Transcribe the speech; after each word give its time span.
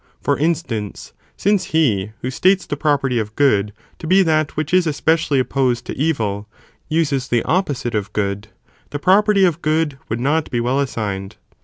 For 0.19 0.35
instance, 0.35 1.13
since 1.37 1.65
he 1.77 2.11
who 2.23 2.31
states 2.31 2.65
the 2.65 2.75
property 2.75 3.19
of 3.19 3.35
good, 3.35 3.71
to 3.99 4.07
be 4.07 4.23
that 4.23 4.57
which 4.57 4.73
is 4.73 4.87
especially 4.87 5.37
opposed 5.37 5.85
to 5.85 5.95
evil, 5.95 6.49
uses 6.89 7.27
the 7.27 7.43
opposite 7.43 7.93
of 7.93 8.11
good, 8.11 8.47
the 8.89 8.97
property 8.97 9.45
of 9.45 9.61
good 9.61 9.99
would 10.09 10.19
not 10.19 10.49
be 10.49 10.59
well 10.59 10.79
assigned. 10.79 11.35